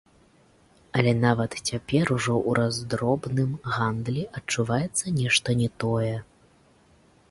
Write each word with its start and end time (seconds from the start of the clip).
Але 0.99 1.11
нават 1.25 1.51
цяпер 1.69 2.05
ужо 2.17 2.33
ў 2.37 2.51
раздробным 2.61 3.51
гандлі 3.77 4.27
адчуваецца 4.41 5.17
нешта 5.23 5.49
не 5.65 5.69
тое. 5.83 6.15